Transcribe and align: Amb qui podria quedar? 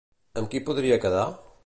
Amb 0.41 0.49
qui 0.53 0.61
podria 0.69 0.99
quedar? 1.05 1.29